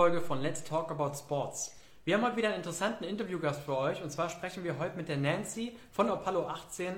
Folge 0.00 0.22
von 0.22 0.40
Let's 0.40 0.64
Talk 0.64 0.90
About 0.90 1.12
Sports. 1.14 1.76
Wir 2.06 2.14
haben 2.14 2.24
heute 2.24 2.38
wieder 2.38 2.48
einen 2.48 2.56
interessanten 2.56 3.04
Interviewgast 3.04 3.60
für 3.64 3.76
euch 3.76 4.02
und 4.02 4.08
zwar 4.08 4.30
sprechen 4.30 4.64
wir 4.64 4.78
heute 4.78 4.96
mit 4.96 5.10
der 5.10 5.18
Nancy 5.18 5.76
von 5.92 6.08
Apollo 6.08 6.46
18 6.46 6.94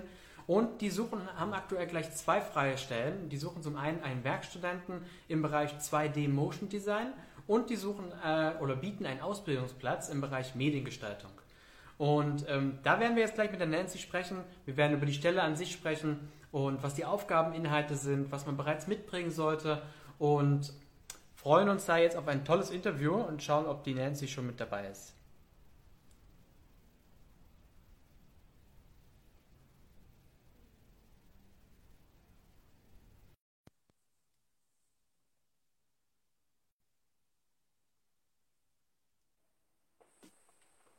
und 0.46 0.80
die 0.80 0.88
suchen, 0.88 1.19
haben 1.37 1.53
aktuell 1.53 1.88
gleich 1.88 2.15
zwei 2.15 2.41
freie 2.41 2.79
Stellen. 2.79 3.29
Die 3.29 3.38
suchen 3.38 3.61
zum 3.61 3.75
einen 3.75 4.04
einen 4.04 4.23
Werkstudenten 4.23 5.03
im 5.27 5.43
Bereich 5.43 5.73
2D 5.73 6.29
Motion 6.29 6.69
Design 6.69 7.12
und 7.49 7.71
die 7.71 7.75
suchen 7.75 8.04
äh, 8.25 8.53
oder 8.61 8.77
bieten 8.77 9.05
einen 9.05 9.21
Ausbildungsplatz 9.21 10.09
im 10.09 10.21
Bereich 10.21 10.55
Mediengestaltung. 10.55 11.32
Und 11.98 12.46
ähm, 12.48 12.79
da 12.84 13.00
werden 13.00 13.16
wir 13.16 13.25
jetzt 13.25 13.34
gleich 13.34 13.50
mit 13.50 13.59
der 13.59 13.66
Nancy 13.66 13.98
sprechen. 13.98 14.37
Wir 14.64 14.77
werden 14.77 14.96
über 14.96 15.07
die 15.07 15.14
Stelle 15.14 15.43
an 15.43 15.57
sich 15.57 15.73
sprechen 15.73 16.30
und 16.53 16.84
was 16.84 16.95
die 16.95 17.05
Aufgabeninhalte 17.05 17.96
sind, 17.96 18.30
was 18.30 18.46
man 18.46 18.57
bereits 18.57 18.87
mitbringen 18.87 19.32
sollte 19.32 19.82
und 20.21 20.73
freuen 21.43 21.68
uns 21.68 21.86
da 21.86 21.96
jetzt 21.98 22.16
auf 22.16 22.29
ein 22.29 22.45
tolles 22.45 22.70
Interview 22.70 23.14
und 23.14 23.43
schauen, 23.43 23.66
ob 23.66 23.82
die 23.84 23.95
Nancy 23.95 24.29
schon 24.29 24.46
mit 24.46 24.61
dabei 24.61 24.86
ist. 24.89 25.12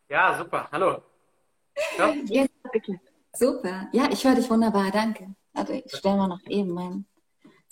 Ja, 0.09 0.37
super. 0.37 0.67
Hallo. 0.71 1.01
Ja, 2.27 2.45
Super. 3.33 3.87
Ja, 3.93 4.09
ich 4.11 4.23
höre 4.23 4.35
dich 4.35 4.49
wunderbar. 4.49 4.91
Danke. 4.91 5.35
Also 5.53 5.73
ich 5.73 5.95
stelle 5.95 6.17
mal 6.17 6.27
noch 6.27 6.41
eben 6.47 6.71
meinen 6.71 7.05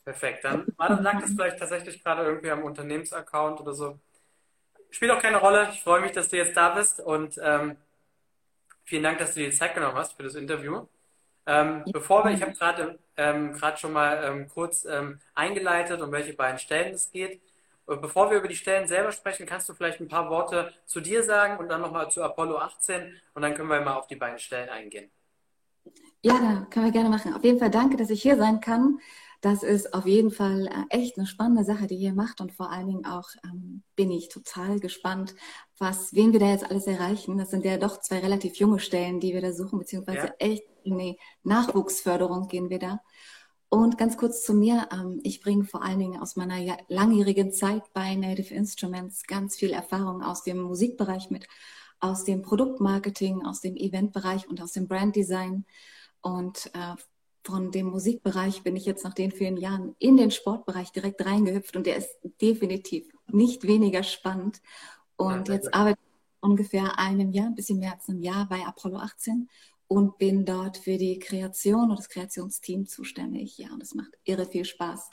Perfekt. 0.04 0.44
Dann 0.44 0.66
lag 0.78 1.24
es 1.24 1.34
vielleicht 1.34 1.60
tatsächlich 1.60 2.04
gerade 2.04 2.24
irgendwie 2.24 2.50
am 2.50 2.64
Unternehmensaccount 2.64 3.62
oder 3.62 3.74
so. 3.74 4.00
Spielt 4.90 5.12
auch 5.12 5.22
keine 5.22 5.38
Rolle. 5.38 5.70
Ich 5.72 5.82
freue 5.82 6.02
mich, 6.02 6.12
dass 6.12 6.30
du 6.30 6.38
jetzt 6.38 6.58
da 6.58 6.70
bist 6.70 7.00
und 7.00 7.40
ähm, 7.42 7.78
vielen 8.84 9.04
Dank, 9.04 9.20
dass 9.20 9.34
du 9.34 9.40
dir 9.40 9.50
die 9.50 9.56
Zeit 9.56 9.74
genommen 9.76 9.96
hast 9.96 10.14
für 10.14 10.24
das 10.24 10.36
Interview. 10.36 10.88
Ähm, 11.46 11.84
bevor 11.92 12.24
wir, 12.24 12.32
ich 12.32 12.42
habe 12.42 12.54
gerade 12.54 13.00
ähm, 13.18 13.56
schon 13.78 13.94
mal 13.94 14.24
ähm, 14.24 14.48
kurz 14.48 14.86
ähm, 14.86 15.20
eingeleitet, 15.34 16.02
um 16.02 16.12
welche 16.12 16.34
beiden 16.34 16.60
Stellen 16.60 16.94
es 16.94 17.12
geht. 17.12 17.42
Bevor 17.86 18.30
wir 18.30 18.38
über 18.38 18.48
die 18.48 18.56
Stellen 18.56 18.88
selber 18.88 19.12
sprechen, 19.12 19.46
kannst 19.46 19.68
du 19.68 19.74
vielleicht 19.74 20.00
ein 20.00 20.08
paar 20.08 20.30
Worte 20.30 20.72
zu 20.86 21.02
dir 21.02 21.24
sagen 21.24 21.58
und 21.58 21.68
dann 21.68 21.82
nochmal 21.82 22.10
zu 22.10 22.24
Apollo 22.24 22.58
18 22.58 23.20
und 23.34 23.42
dann 23.42 23.54
können 23.54 23.70
wir 23.70 23.82
mal 23.82 23.96
auf 23.96 24.08
die 24.08 24.16
beiden 24.16 24.40
Stellen 24.40 24.70
eingehen. 24.70 25.12
Ja, 26.22 26.34
da 26.40 26.68
können 26.70 26.86
wir 26.86 26.92
gerne 26.92 27.10
machen. 27.10 27.34
Auf 27.34 27.44
jeden 27.44 27.60
Fall 27.60 27.72
danke, 27.72 27.98
dass 27.98 28.12
ich 28.12 28.22
hier 28.22 28.38
sein 28.38 28.62
kann. 28.62 29.00
Das 29.42 29.64
ist 29.64 29.96
auf 29.96 30.06
jeden 30.06 30.30
Fall 30.30 30.68
äh, 30.68 30.96
echt 30.96 31.18
eine 31.18 31.26
spannende 31.26 31.66
Sache, 31.66 31.88
die 31.88 31.96
ihr 31.96 32.14
macht. 32.14 32.42
Und 32.42 32.54
vor 32.54 32.72
allen 32.72 32.88
Dingen 32.88 33.06
auch 33.06 33.28
ähm, 33.44 33.82
bin 33.96 34.12
ich 34.12 34.30
total 34.30 34.80
gespannt, 34.80 35.36
was, 35.80 36.14
wen 36.14 36.32
wir 36.32 36.40
da 36.40 36.48
jetzt 36.48 36.70
alles 36.70 36.86
erreichen. 36.86 37.40
Das 37.40 37.50
sind 37.50 37.66
ja 37.66 37.78
doch 37.78 38.00
zwei 38.02 38.20
relativ 38.20 38.56
junge 38.58 38.80
Stellen, 38.80 39.20
die 39.20 39.34
wir 39.34 39.42
da 39.42 39.52
suchen, 39.52 39.80
beziehungsweise 39.80 40.28
ja. 40.28 40.34
echt 40.38 40.64
in 40.84 40.98
die 41.00 41.18
Nachwuchsförderung 41.44 42.48
gehen 42.48 42.70
wir 42.70 42.78
da. 42.78 43.02
Und 43.68 43.98
ganz 43.98 44.16
kurz 44.16 44.44
zu 44.44 44.54
mir. 44.54 44.88
Ähm, 44.92 45.22
ich 45.24 45.42
bringe 45.42 45.64
vor 45.64 45.82
allen 45.82 46.00
Dingen 46.00 46.22
aus 46.22 46.36
meiner 46.36 46.78
langjährigen 46.88 47.52
Zeit 47.52 47.82
bei 47.94 48.14
Native 48.14 48.54
Instruments 48.54 49.24
ganz 49.24 49.56
viel 49.56 49.72
Erfahrung 49.72 50.22
aus 50.22 50.44
dem 50.44 50.62
Musikbereich 50.62 51.32
mit, 51.32 51.48
aus 52.00 52.26
dem 52.26 52.44
Produktmarketing, 52.44 53.44
aus 53.44 53.60
dem 53.60 53.76
Eventbereich 53.76 54.48
und 54.48 54.62
aus 54.62 54.74
dem 54.74 54.88
Branddesign. 54.88 55.66
Und 56.22 56.70
äh, 56.76 56.96
von 57.44 57.72
dem 57.72 57.88
Musikbereich 57.88 58.64
bin 58.64 58.76
ich 58.76 58.86
jetzt 58.86 59.04
nach 59.04 59.14
den 59.14 59.32
vielen 59.32 59.58
Jahren 59.58 59.96
in 60.00 60.18
den 60.18 60.32
Sportbereich 60.32 60.92
direkt 60.92 61.26
reingehüpft 61.26 61.76
und 61.76 61.86
der 61.86 61.98
ist 61.98 62.10
definitiv 62.42 63.08
nicht 63.28 63.66
weniger 63.66 64.04
spannend. 64.04 64.62
Und 65.16 65.48
ja, 65.48 65.56
jetzt 65.56 65.74
arbeite 65.74 66.00
ich 66.02 66.50
ungefähr 66.50 67.00
einem 67.00 67.32
Jahr, 67.32 67.48
ein 67.48 67.56
bisschen 67.56 67.80
mehr 67.80 67.94
als 67.94 68.10
einem 68.10 68.22
Jahr 68.22 68.48
bei 68.48 68.66
Apollo 68.66 68.98
18 68.98 69.50
und 69.88 70.18
bin 70.18 70.46
dort 70.46 70.78
für 70.78 70.98
die 70.98 71.20
Kreation 71.20 71.90
und 71.90 72.00
das 72.00 72.10
Kreationsteam 72.10 72.88
zuständig. 72.88 73.58
Ja, 73.58 73.74
und 73.74 73.84
es 73.84 73.94
macht 73.94 74.12
irre 74.24 74.46
viel 74.46 74.66
Spaß. 74.66 75.10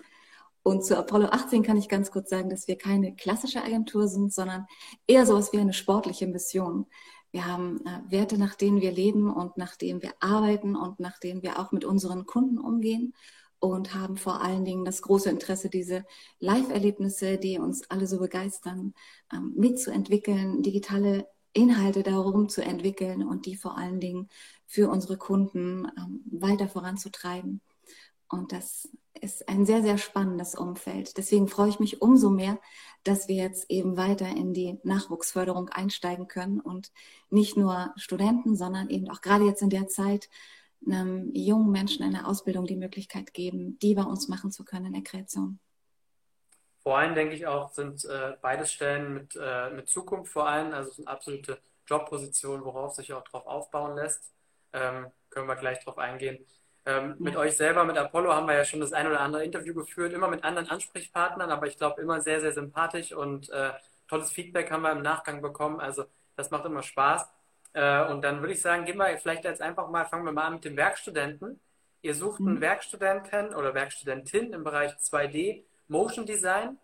Und 0.63 0.85
zu 0.85 0.97
Apollo 0.99 1.29
18 1.29 1.63
kann 1.63 1.77
ich 1.77 1.89
ganz 1.89 2.11
kurz 2.11 2.31
sagen, 2.31 2.51
dass 2.51 2.69
wir 2.69 2.77
keine 2.77 3.15
klassische 3.17 3.63
Agentur 3.63 4.07
sind, 4.07 4.33
sondern 4.33 4.67
eher 5.07 5.25
sowas 5.25 5.53
wie 5.53 5.59
eine 5.59 5.73
sportliche 5.73 6.27
Mission. 6.27 6.87
Wir 7.31 7.47
haben 7.47 7.81
äh, 7.87 8.11
Werte, 8.11 8.39
nach 8.39 8.55
denen 8.55 8.81
wir 8.81 8.93
leben 8.93 9.33
und 9.33 9.57
nach 9.57 9.77
denen 9.77 10.03
wir 10.03 10.15
arbeiten 10.21 10.77
und 10.77 11.01
nach 11.01 11.19
denen 11.19 11.43
wir 11.43 11.59
auch 11.59 11.73
mit 11.73 11.85
unseren 11.85 12.27
Kunden 12.27 12.59
umgehen 12.59 13.15
und 13.61 13.95
haben 13.95 14.17
vor 14.17 14.41
allen 14.41 14.65
Dingen 14.65 14.85
das 14.85 15.03
große 15.03 15.31
Interesse, 15.31 15.69
diese 15.69 16.05
Live-Erlebnisse, 16.39 17.39
die 17.39 17.59
uns 17.59 17.91
alle 17.91 18.07
so 18.07 18.19
begeistern, 18.19 18.95
ähm, 19.33 19.53
mitzuentwickeln, 19.57 20.63
digitale 20.63 21.27
Inhalte 21.53 22.03
darum 22.03 22.49
zu 22.49 22.63
entwickeln 22.63 23.27
und 23.27 23.47
die 23.47 23.57
vor 23.57 23.77
allen 23.77 24.01
Dingen 24.01 24.29
für 24.67 24.91
unsere 24.91 25.17
Kunden 25.17 25.87
ähm, 25.97 26.23
weiter 26.31 26.69
voranzutreiben. 26.69 27.61
Und 28.31 28.53
das 28.53 28.89
ist 29.21 29.49
ein 29.49 29.67
sehr, 29.67 29.83
sehr 29.83 29.99
spannendes 29.99 30.55
Umfeld. 30.55 31.17
Deswegen 31.17 31.49
freue 31.49 31.71
ich 31.71 31.81
mich 31.81 32.03
umso 32.03 32.31
mehr, 32.31 32.59
dass 33.05 33.29
wir 33.29 33.37
jetzt 33.37 33.71
eben 33.71 33.97
weiter 33.97 34.27
in 34.27 34.53
die 34.53 34.79
Nachwuchsförderung 34.83 35.71
einsteigen 35.71 36.29
können 36.29 36.61
und 36.61 36.93
nicht 37.31 37.57
nur 37.57 37.93
Studenten, 37.97 38.57
sondern 38.57 38.91
eben 38.91 39.09
auch 39.11 39.21
gerade 39.21 39.45
jetzt 39.45 39.63
in 39.63 39.71
der 39.71 39.89
Zeit 39.89 40.29
einem 40.87 41.35
jungen 41.35 41.73
Menschen 41.73 42.05
in 42.05 42.13
der 42.13 42.29
Ausbildung 42.29 42.67
die 42.67 42.77
Möglichkeit 42.77 43.35
geben, 43.35 43.79
die 43.81 43.95
bei 43.95 44.05
uns 44.05 44.29
machen 44.29 44.51
zu 44.51 44.65
können 44.65 44.87
in 44.87 44.93
der 44.93 45.03
Kreation. 45.03 45.59
Vor 46.83 46.99
allem 46.99 47.15
denke 47.15 47.35
ich 47.35 47.47
auch, 47.47 47.71
sind 47.71 48.05
äh, 48.05 48.37
beides 48.41 48.73
Stellen 48.73 49.13
mit, 49.13 49.37
äh, 49.41 49.71
mit 49.71 49.89
Zukunft 49.89 50.33
vor 50.33 50.49
allem, 50.49 50.73
also 50.73 50.91
sind 50.91 51.09
absolute 51.09 51.61
Jobpositionen, 51.87 52.65
worauf 52.65 52.95
sich 52.95 53.13
auch 53.13 53.25
drauf 53.25 53.47
aufbauen 53.47 53.97
lässt. 53.97 54.33
Ähm, 54.73 55.11
können 55.31 55.49
wir 55.49 55.57
gleich 55.57 55.83
drauf 55.85 55.99
eingehen. 55.99 56.47
Ähm, 56.89 57.17
mit 57.19 57.37
euch 57.37 57.55
selber, 57.55 57.85
mit 57.85 57.99
Apollo, 57.99 58.33
haben 58.33 58.49
wir 58.49 58.55
ja 58.55 58.65
schon 58.65 58.81
das 58.81 58.95
ein 58.95 59.07
oder 59.07 59.21
andere 59.21 59.45
Interview 59.45 59.75
geführt, 59.75 60.15
immer 60.15 60.29
mit 60.29 60.43
anderen 60.43 60.71
Ansprechpartnern, 60.71 61.51
aber 61.51 61.67
ich 61.67 61.77
glaube 61.77 62.01
immer 62.01 62.23
sehr, 62.23 62.41
sehr 62.41 62.53
sympathisch 62.53 63.13
und 63.13 63.51
äh, 63.51 63.73
tolles 64.09 64.31
Feedback 64.31 64.71
haben 64.71 64.81
wir 64.81 64.93
im 64.93 65.03
Nachgang 65.03 65.43
bekommen. 65.43 65.81
Also 65.81 66.07
das 66.35 66.51
macht 66.51 66.65
immer 66.65 66.83
Spaß. 66.83 67.29
Äh, 67.75 68.07
und 68.07 68.23
dann 68.23 68.41
würde 68.41 68.55
ich 68.55 68.63
sagen, 68.63 68.87
gehen 68.87 68.97
wir 68.97 69.19
vielleicht 69.19 69.45
jetzt 69.45 69.61
einfach 69.61 69.91
mal, 69.91 70.07
fangen 70.07 70.25
wir 70.25 70.33
mal 70.33 70.45
an 70.47 70.55
mit 70.55 70.65
dem 70.65 70.79
Werkstudenten. 70.79 71.61
Ihr 72.01 72.15
sucht 72.15 72.41
einen 72.41 72.55
mhm. 72.55 72.61
Werkstudenten 72.63 73.55
oder 73.55 73.75
Werkstudentin 73.75 74.55
im 74.55 74.65
Bereich 74.65 74.93
2D 74.93 75.65
Motion 75.89 76.25
Design, 76.25 76.79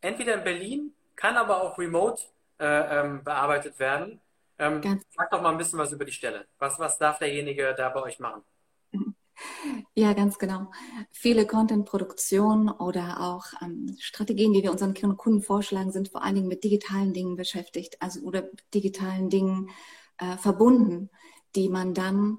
entweder 0.00 0.34
in 0.34 0.44
Berlin, 0.44 0.94
kann 1.16 1.36
aber 1.36 1.60
auch 1.60 1.76
remote 1.76 2.22
äh, 2.60 3.00
ähm, 3.00 3.24
bearbeitet 3.24 3.80
werden. 3.80 4.20
Ähm, 4.60 5.02
sag 5.10 5.28
doch 5.32 5.42
mal 5.42 5.50
ein 5.50 5.58
bisschen 5.58 5.80
was 5.80 5.90
über 5.90 6.04
die 6.04 6.12
Stelle. 6.12 6.46
Was, 6.60 6.78
was 6.78 6.98
darf 6.98 7.18
derjenige 7.18 7.74
da 7.76 7.88
bei 7.88 8.00
euch 8.02 8.20
machen? 8.20 8.44
Ja, 9.94 10.12
ganz 10.12 10.38
genau. 10.38 10.70
Viele 11.10 11.46
Content-Produktionen 11.46 12.68
oder 12.68 13.20
auch 13.20 13.44
ähm, 13.62 13.96
Strategien, 13.98 14.52
die 14.52 14.62
wir 14.62 14.72
unseren 14.72 14.94
Kunden 14.94 15.42
vorschlagen, 15.42 15.92
sind 15.92 16.08
vor 16.08 16.22
allen 16.22 16.36
Dingen 16.36 16.48
mit 16.48 16.64
digitalen 16.64 17.12
Dingen 17.12 17.36
beschäftigt, 17.36 17.96
also 18.00 18.20
oder 18.20 18.48
digitalen 18.72 19.30
Dingen 19.30 19.70
äh, 20.18 20.36
verbunden, 20.36 21.10
die 21.56 21.68
man 21.68 21.94
dann 21.94 22.38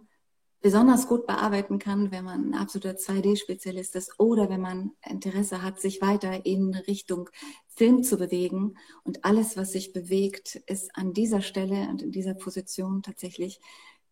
besonders 0.66 1.08
gut 1.08 1.28
bearbeiten 1.28 1.78
kann, 1.78 2.12
wenn 2.12 2.26
man 2.26 2.50
ein 2.50 2.54
absoluter 2.56 2.98
2D-Spezialist 2.98 3.96
ist 3.96 4.20
oder 4.20 4.50
wenn 4.50 4.62
man 4.62 4.94
Interesse 5.08 5.62
hat, 5.62 5.80
sich 5.80 6.02
weiter 6.02 6.44
in 6.46 6.74
Richtung 6.74 7.30
Film 7.68 8.02
zu 8.02 8.18
bewegen. 8.18 8.76
Und 9.04 9.24
alles, 9.26 9.58
was 9.58 9.74
sich 9.74 9.94
bewegt, 9.94 10.56
ist 10.66 10.90
an 10.96 11.14
dieser 11.14 11.42
Stelle 11.42 11.88
und 11.90 12.02
in 12.02 12.12
dieser 12.12 12.34
Position 12.34 13.04
tatsächlich 13.04 13.60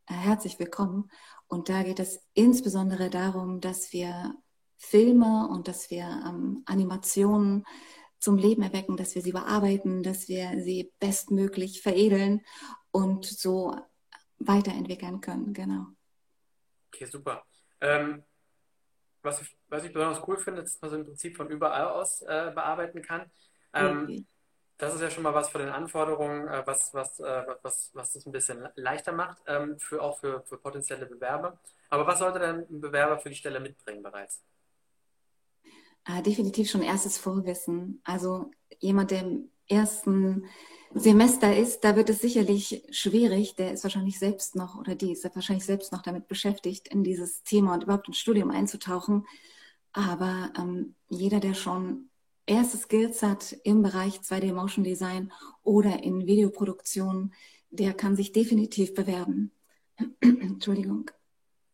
äh, 0.05 0.13
herzlich 0.13 0.59
willkommen. 0.59 1.09
Und 1.53 1.69
da 1.69 1.83
geht 1.83 1.99
es 1.99 2.19
insbesondere 2.33 3.11
darum, 3.11 3.61
dass 3.61 3.93
wir 3.93 4.35
Filme 4.75 5.47
und 5.51 5.67
dass 5.67 5.91
wir 5.91 6.03
ähm, 6.03 6.63
Animationen 6.65 7.63
zum 8.17 8.39
Leben 8.39 8.63
erwecken, 8.63 8.97
dass 8.97 9.13
wir 9.13 9.21
sie 9.21 9.33
bearbeiten, 9.33 10.01
dass 10.01 10.27
wir 10.27 10.59
sie 10.63 10.91
bestmöglich 10.99 11.83
veredeln 11.83 12.41
und 12.89 13.25
so 13.25 13.75
weiterentwickeln 14.39 15.21
können. 15.21 15.53
Genau. 15.53 15.85
Okay, 16.87 17.05
super. 17.05 17.45
Ähm, 17.81 18.23
was, 19.21 19.43
ich, 19.43 19.55
was 19.67 19.83
ich 19.83 19.93
besonders 19.93 20.27
cool 20.27 20.39
finde, 20.39 20.63
ist, 20.63 20.73
dass 20.73 20.81
man 20.81 20.89
so 20.89 20.97
im 20.97 21.05
Prinzip 21.05 21.37
von 21.37 21.51
überall 21.51 21.85
aus 21.85 22.23
äh, 22.23 22.51
bearbeiten 22.55 23.03
kann. 23.03 23.29
Ähm, 23.73 24.03
okay 24.05 24.25
das 24.83 24.95
ist 24.95 25.01
ja 25.01 25.09
schon 25.09 25.23
mal 25.23 25.33
was 25.33 25.49
von 25.49 25.61
den 25.61 25.69
Anforderungen, 25.69 26.47
äh, 26.47 26.63
was, 26.65 26.93
was, 26.93 27.19
äh, 27.19 27.43
was, 27.61 27.91
was 27.93 28.13
das 28.13 28.25
ein 28.25 28.31
bisschen 28.31 28.67
leichter 28.75 29.11
macht, 29.11 29.41
ähm, 29.47 29.77
für, 29.79 30.01
auch 30.01 30.19
für, 30.19 30.41
für 30.43 30.57
potenzielle 30.57 31.05
Bewerber. 31.05 31.59
Aber 31.89 32.07
was 32.07 32.19
sollte 32.19 32.39
denn 32.39 32.65
ein 32.69 32.81
Bewerber 32.81 33.19
für 33.19 33.29
die 33.29 33.35
Stelle 33.35 33.59
mitbringen 33.59 34.03
bereits? 34.03 34.41
Äh, 36.05 36.21
definitiv 36.21 36.69
schon 36.69 36.81
erstes 36.81 37.17
Vorwissen. 37.17 38.01
Also 38.03 38.51
jemand, 38.79 39.11
der 39.11 39.21
im 39.21 39.49
ersten 39.67 40.45
Semester 40.93 41.55
ist, 41.55 41.83
da 41.83 41.95
wird 41.95 42.09
es 42.09 42.19
sicherlich 42.19 42.83
schwierig. 42.91 43.55
Der 43.55 43.73
ist 43.73 43.83
wahrscheinlich 43.83 44.19
selbst 44.19 44.55
noch 44.55 44.75
oder 44.75 44.95
die 44.95 45.11
ist 45.11 45.23
wahrscheinlich 45.33 45.65
selbst 45.65 45.91
noch 45.91 46.01
damit 46.01 46.27
beschäftigt, 46.27 46.87
in 46.89 47.03
dieses 47.03 47.43
Thema 47.43 47.73
und 47.73 47.83
überhaupt 47.83 48.07
ins 48.07 48.19
Studium 48.19 48.51
einzutauchen. 48.51 49.25
Aber 49.93 50.51
ähm, 50.57 50.95
jeder, 51.07 51.39
der 51.39 51.53
schon 51.53 52.09
erste 52.45 52.77
Skills 52.77 53.21
hat 53.23 53.55
im 53.63 53.81
Bereich 53.81 54.19
2D 54.19 54.53
Motion 54.53 54.83
Design 54.83 55.31
oder 55.63 56.03
in 56.03 56.25
Videoproduktion, 56.25 57.33
der 57.69 57.93
kann 57.93 58.15
sich 58.15 58.31
definitiv 58.31 58.93
bewerben. 58.93 59.51
Entschuldigung. 60.21 61.09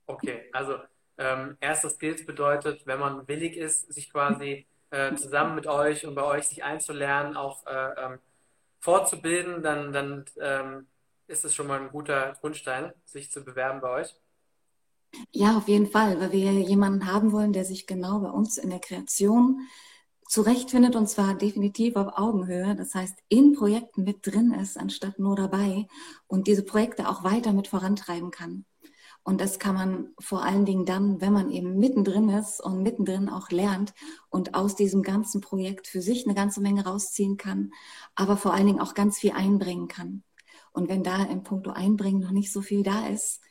Okay, 0.06 0.50
also 0.54 0.76
ähm, 1.18 1.58
erste 1.60 1.90
Skills 1.90 2.26
bedeutet, 2.26 2.86
wenn 2.86 3.00
man 3.00 3.28
willig 3.28 3.58
ist, 3.58 3.94
sich 3.94 4.12
quasi 4.12 4.66
äh, 4.92 5.14
zusammen 5.16 5.56
mit 5.56 5.68
euch 5.68 6.06
und 6.06 6.16
bei 6.16 6.24
euch 6.24 6.48
sich 6.48 6.64
einzulernen, 6.64 7.36
auch 7.36 7.66
äh, 7.68 7.94
ähm, 7.98 8.20
fortzubilden, 8.80 9.62
dann, 9.62 9.92
dann 9.92 10.26
ähm, 10.40 10.88
ist 11.28 11.46
es 11.46 11.54
schon 11.54 11.68
mal 11.68 11.80
ein 11.80 11.90
guter 11.90 12.38
Grundstein, 12.40 12.94
sich 13.06 13.32
zu 13.32 13.44
bewerben 13.44 13.82
bei 13.82 13.90
euch. 13.90 14.16
Ja, 15.32 15.58
auf 15.58 15.68
jeden 15.68 15.88
Fall, 15.88 16.20
weil 16.20 16.32
wir 16.32 16.52
jemanden 16.52 17.12
haben 17.12 17.32
wollen, 17.32 17.54
der 17.54 17.66
sich 17.66 17.88
genau 17.88 18.20
bei 18.20 18.30
uns 18.30 18.58
in 18.58 18.70
der 18.70 18.80
Kreation 18.80 19.68
zurechtfindet 20.30 20.96
und 20.96 21.10
zwar 21.10 21.34
definitiv 21.34 21.96
auf 21.96 22.18
Augenhöhe. 22.18 22.76
Das 22.76 22.94
heißt, 22.94 23.18
in 23.30 23.54
Projekten 23.54 24.04
mit 24.04 24.26
drin 24.26 24.52
ist, 24.52 24.78
anstatt 24.78 25.18
nur 25.18 25.36
dabei 25.36 25.88
und 26.28 26.48
diese 26.48 26.64
Projekte 26.64 27.10
auch 27.10 27.24
weiter 27.24 27.52
mit 27.52 27.68
vorantreiben 27.68 28.30
kann. 28.30 28.66
Und 29.24 29.42
das 29.42 29.60
kann 29.60 29.76
man 29.76 30.10
vor 30.20 30.44
allen 30.44 30.66
Dingen 30.66 30.86
dann, 30.86 31.20
wenn 31.20 31.34
man 31.34 31.52
eben 31.52 31.78
mittendrin 31.78 32.30
ist 32.30 32.64
und 32.64 32.84
mittendrin 32.84 33.28
auch 33.28 33.50
lernt 33.50 33.94
und 34.30 34.54
aus 34.54 34.76
diesem 34.76 35.02
ganzen 35.02 35.42
Projekt 35.42 35.88
für 35.88 36.02
sich 36.02 36.26
eine 36.26 36.36
ganze 36.36 36.62
Menge 36.62 36.86
rausziehen 36.86 37.38
kann, 37.38 37.72
aber 38.16 38.38
vor 38.38 38.54
allen 38.54 38.68
Dingen 38.68 38.80
auch 38.80 38.94
ganz 38.94 39.18
viel 39.18 39.32
einbringen 39.32 39.88
kann. 39.88 40.24
Und 40.72 40.90
wenn 40.90 41.04
da 41.04 41.24
im 41.24 41.44
Punkto 41.44 41.72
Einbringen 41.72 42.22
noch 42.22 42.32
nicht 42.32 42.52
so 42.54 42.62
viel 42.62 42.84
da 42.84 43.08
ist, 43.08 43.42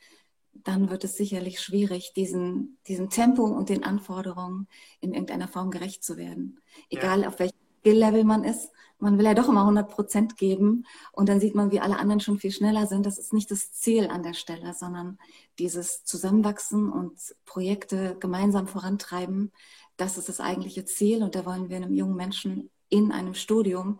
dann 0.53 0.89
wird 0.89 1.03
es 1.03 1.15
sicherlich 1.15 1.61
schwierig, 1.61 2.13
diesen, 2.15 2.77
diesem 2.87 3.09
Tempo 3.09 3.43
und 3.43 3.69
den 3.69 3.83
Anforderungen 3.83 4.67
in 4.99 5.13
irgendeiner 5.13 5.47
Form 5.47 5.71
gerecht 5.71 6.03
zu 6.03 6.17
werden. 6.17 6.59
Egal 6.89 7.21
ja. 7.21 7.27
auf 7.27 7.39
welchem 7.39 7.55
Skill-Level 7.79 8.23
man 8.23 8.43
ist, 8.43 8.71
man 8.99 9.17
will 9.17 9.25
ja 9.25 9.33
doch 9.33 9.47
immer 9.47 9.61
100 9.61 9.89
Prozent 9.89 10.37
geben 10.37 10.85
und 11.13 11.29
dann 11.29 11.39
sieht 11.39 11.55
man, 11.55 11.71
wie 11.71 11.79
alle 11.79 11.97
anderen 11.97 12.19
schon 12.19 12.37
viel 12.37 12.51
schneller 12.51 12.85
sind. 12.85 13.05
Das 13.05 13.17
ist 13.17 13.31
nicht 13.31 13.49
das 13.49 13.71
Ziel 13.71 14.07
an 14.07 14.23
der 14.23 14.33
Stelle, 14.33 14.73
sondern 14.73 15.17
dieses 15.57 16.03
Zusammenwachsen 16.03 16.91
und 16.91 17.17
Projekte 17.45 18.17
gemeinsam 18.19 18.67
vorantreiben, 18.67 19.53
das 19.95 20.17
ist 20.17 20.29
das 20.29 20.39
eigentliche 20.39 20.85
Ziel 20.85 21.23
und 21.23 21.35
da 21.35 21.45
wollen 21.45 21.69
wir 21.69 21.77
einem 21.77 21.93
jungen 21.93 22.15
Menschen 22.15 22.69
in 22.89 23.11
einem 23.11 23.35
Studium 23.35 23.99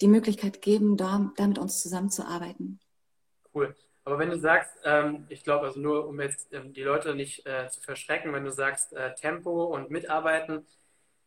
die 0.00 0.08
Möglichkeit 0.08 0.62
geben, 0.62 0.96
da, 0.96 1.32
da 1.36 1.46
mit 1.46 1.58
uns 1.58 1.80
zusammenzuarbeiten. 1.80 2.80
Cool. 3.54 3.74
Aber 4.04 4.18
wenn 4.18 4.30
du 4.30 4.38
sagst, 4.38 4.72
ähm, 4.84 5.26
ich 5.28 5.44
glaube, 5.44 5.66
also 5.66 5.78
nur 5.78 6.08
um 6.08 6.20
jetzt 6.20 6.52
ähm, 6.52 6.72
die 6.72 6.82
Leute 6.82 7.14
nicht 7.14 7.46
äh, 7.46 7.68
zu 7.68 7.80
verschrecken, 7.80 8.32
wenn 8.32 8.44
du 8.44 8.50
sagst 8.50 8.92
äh, 8.92 9.14
Tempo 9.14 9.64
und 9.64 9.90
Mitarbeiten, 9.90 10.66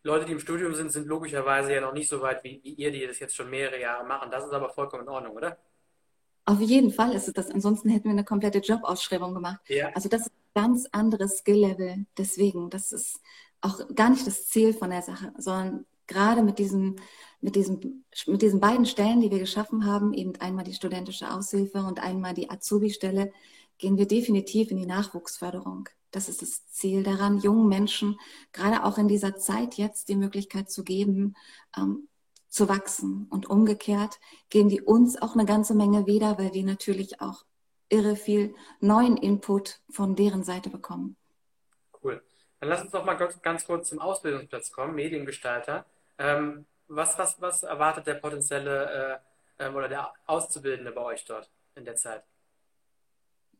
Leute, 0.03 0.25
die 0.25 0.33
im 0.33 0.39
Studium 0.39 0.75
sind, 0.75 0.91
sind 0.91 1.07
logischerweise 1.07 1.73
ja 1.73 1.81
noch 1.81 1.93
nicht 1.93 2.09
so 2.09 2.21
weit 2.21 2.43
wie, 2.43 2.61
wie 2.63 2.73
ihr, 2.73 2.91
die 2.91 3.07
das 3.07 3.19
jetzt 3.19 3.35
schon 3.35 3.49
mehrere 3.49 3.79
Jahre 3.79 4.05
machen. 4.05 4.29
Das 4.29 4.45
ist 4.45 4.51
aber 4.51 4.69
vollkommen 4.69 5.03
in 5.03 5.09
Ordnung, 5.09 5.35
oder? 5.35 5.57
Auf 6.45 6.59
jeden 6.59 6.91
Fall 6.91 7.13
ist 7.13 7.27
es 7.27 7.33
das. 7.33 7.49
Ansonsten 7.49 7.89
hätten 7.89 8.05
wir 8.05 8.11
eine 8.11 8.23
komplette 8.23 8.59
Jobausschreibung 8.59 9.33
gemacht. 9.33 9.61
Ja. 9.67 9.89
Also 9.95 10.09
das 10.09 10.21
ist 10.21 10.31
ein 10.31 10.63
ganz 10.63 10.87
anderes 10.91 11.39
Skill-Level. 11.39 12.05
Deswegen, 12.17 12.69
das 12.69 12.91
ist 12.91 13.19
auch 13.61 13.79
gar 13.95 14.11
nicht 14.11 14.27
das 14.27 14.47
Ziel 14.47 14.73
von 14.73 14.91
der 14.91 15.01
Sache, 15.01 15.33
sondern 15.37 15.85
gerade 16.07 16.43
mit 16.43 16.59
diesen, 16.59 16.99
mit 17.41 17.55
diesen, 17.55 18.05
mit 18.27 18.41
diesen 18.41 18.59
beiden 18.59 18.85
Stellen, 18.85 19.21
die 19.21 19.31
wir 19.31 19.39
geschaffen 19.39 19.85
haben, 19.85 20.13
eben 20.13 20.35
einmal 20.37 20.63
die 20.63 20.73
studentische 20.73 21.31
Aushilfe 21.31 21.79
und 21.79 22.01
einmal 22.01 22.33
die 22.33 22.49
Azubi-Stelle, 22.49 23.31
gehen 23.77 23.97
wir 23.97 24.07
definitiv 24.07 24.71
in 24.71 24.77
die 24.77 24.85
Nachwuchsförderung. 24.85 25.89
Das 26.11 26.29
ist 26.29 26.41
das 26.41 26.65
Ziel 26.67 27.03
daran, 27.03 27.39
jungen 27.39 27.67
Menschen 27.67 28.17
gerade 28.53 28.85
auch 28.85 28.97
in 28.97 29.07
dieser 29.07 29.35
Zeit 29.35 29.75
jetzt 29.75 30.07
die 30.07 30.15
Möglichkeit 30.15 30.71
zu 30.71 30.83
geben, 30.83 31.35
ähm, 31.77 32.07
zu 32.47 32.69
wachsen. 32.69 33.27
Und 33.29 33.49
umgekehrt 33.49 34.19
geben 34.49 34.69
die 34.69 34.81
uns 34.81 35.21
auch 35.21 35.33
eine 35.33 35.45
ganze 35.45 35.75
Menge 35.75 36.07
wieder, 36.07 36.37
weil 36.39 36.53
wir 36.53 36.63
natürlich 36.63 37.19
auch 37.19 37.43
irre 37.89 38.15
viel 38.15 38.55
neuen 38.79 39.17
Input 39.17 39.81
von 39.89 40.15
deren 40.15 40.43
Seite 40.43 40.69
bekommen. 40.69 41.17
Cool. 42.01 42.23
Dann 42.59 42.69
lass 42.69 42.81
uns 42.81 42.91
doch 42.91 43.05
mal 43.05 43.15
ganz 43.15 43.65
kurz 43.65 43.89
zum 43.89 43.99
Ausbildungsplatz 43.99 44.71
kommen, 44.71 44.95
Mediengestalter. 44.95 45.85
Ähm, 46.17 46.65
was, 46.87 47.17
was, 47.17 47.41
was 47.41 47.63
erwartet 47.63 48.07
der 48.07 48.15
potenzielle 48.15 49.21
äh, 49.59 49.65
ähm, 49.65 49.75
oder 49.75 49.87
der 49.87 50.13
Auszubildende 50.27 50.91
bei 50.91 51.01
euch 51.01 51.25
dort 51.25 51.49
in 51.75 51.85
der 51.85 51.95
Zeit? 51.95 52.23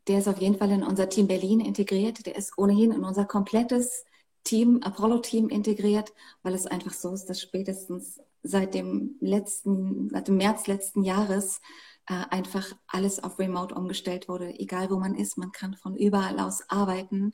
Der 0.08 0.20
ist 0.20 0.28
auf 0.28 0.38
jeden 0.38 0.58
Fall 0.58 0.72
in 0.72 0.84
unser 0.84 1.10
Team 1.10 1.28
Berlin 1.28 1.60
integriert. 1.60 2.26
Der 2.26 2.36
ist 2.36 2.58
ohnehin 2.58 2.92
in 2.92 3.04
unser 3.04 3.26
komplettes 3.26 4.06
Team, 4.44 4.82
Apollo-Team 4.84 5.50
integriert, 5.50 6.14
weil 6.44 6.54
es 6.54 6.68
einfach 6.68 6.94
so 6.94 7.14
ist, 7.14 7.26
dass 7.26 7.42
spätestens 7.42 8.22
seit 8.44 8.76
dem 8.76 9.16
letzten, 9.20 10.10
seit 10.12 10.28
dem 10.28 10.38
März 10.38 10.68
letzten 10.68 11.04
Jahres 11.04 11.62
äh, 12.08 12.24
einfach 12.30 12.72
alles 12.88 13.24
auf 13.24 13.40
Remote 13.40 13.74
umgestellt 13.74 14.30
wurde. 14.30 14.54
Egal 14.60 14.92
wo 14.92 14.98
man 14.98 15.16
ist, 15.16 15.38
man 15.38 15.52
kann 15.52 15.74
von 15.74 15.96
überall 15.96 16.40
aus 16.40 16.70
arbeiten. 16.70 17.34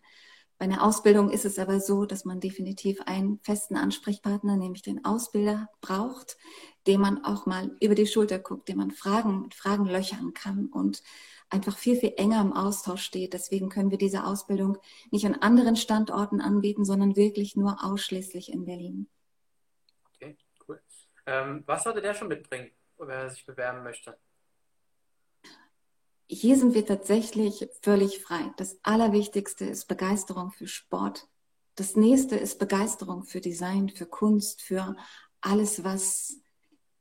Bei 0.61 0.65
einer 0.65 0.83
Ausbildung 0.83 1.31
ist 1.31 1.43
es 1.43 1.57
aber 1.57 1.79
so, 1.79 2.05
dass 2.05 2.23
man 2.23 2.39
definitiv 2.39 3.01
einen 3.07 3.39
festen 3.39 3.75
Ansprechpartner, 3.75 4.57
nämlich 4.57 4.83
den 4.83 5.03
Ausbilder, 5.03 5.67
braucht, 5.81 6.37
dem 6.85 7.01
man 7.01 7.25
auch 7.25 7.47
mal 7.47 7.75
über 7.81 7.95
die 7.95 8.05
Schulter 8.05 8.37
guckt, 8.37 8.69
dem 8.69 8.77
man 8.77 8.91
Fragen 8.91 9.41
mit 9.41 9.55
Fragen 9.55 9.87
löchern 9.87 10.35
kann 10.35 10.67
und 10.67 11.01
einfach 11.49 11.75
viel, 11.75 11.95
viel 11.95 12.13
enger 12.15 12.41
im 12.41 12.53
Austausch 12.53 13.01
steht. 13.01 13.33
Deswegen 13.33 13.69
können 13.69 13.89
wir 13.89 13.97
diese 13.97 14.23
Ausbildung 14.23 14.77
nicht 15.09 15.25
an 15.25 15.33
anderen 15.33 15.77
Standorten 15.77 16.41
anbieten, 16.41 16.85
sondern 16.85 17.15
wirklich 17.15 17.55
nur 17.55 17.83
ausschließlich 17.83 18.53
in 18.53 18.63
Berlin. 18.63 19.09
Okay, 20.13 20.37
cool. 20.67 20.79
Ähm, 21.25 21.63
was 21.65 21.85
sollte 21.85 22.03
der 22.03 22.13
schon 22.13 22.27
mitbringen, 22.27 22.69
wenn 22.99 23.09
er 23.09 23.31
sich 23.31 23.43
bewerben 23.47 23.81
möchte? 23.81 24.15
Hier 26.31 26.57
sind 26.57 26.73
wir 26.73 26.85
tatsächlich 26.85 27.67
völlig 27.81 28.21
frei. 28.21 28.53
Das 28.55 28.77
Allerwichtigste 28.83 29.65
ist 29.65 29.89
Begeisterung 29.89 30.51
für 30.51 30.67
Sport. 30.67 31.27
Das 31.75 31.97
nächste 31.97 32.37
ist 32.37 32.57
Begeisterung 32.57 33.23
für 33.23 33.41
Design, 33.41 33.89
für 33.89 34.05
Kunst, 34.05 34.61
für 34.61 34.95
alles, 35.41 35.83
was 35.83 36.37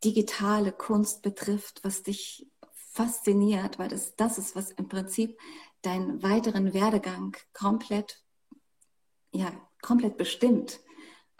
digitale 0.02 0.72
Kunst 0.72 1.22
betrifft, 1.22 1.84
was 1.84 2.02
dich 2.02 2.48
fasziniert, 2.74 3.78
weil 3.78 3.88
das 3.88 4.16
das 4.16 4.36
ist, 4.36 4.56
was 4.56 4.72
im 4.72 4.88
Prinzip 4.88 5.38
deinen 5.82 6.22
weiteren 6.24 6.74
Werdegang 6.74 7.36
komplett, 7.52 8.24
ja, 9.32 9.52
komplett 9.80 10.16
bestimmt. 10.16 10.80